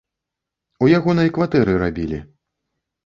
[0.85, 2.19] У ягонай кватэры рабілі.